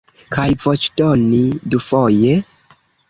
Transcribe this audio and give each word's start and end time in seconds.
Kaj 0.35 0.45
voĉdoni 0.63 1.41
dufoje? 1.75 2.33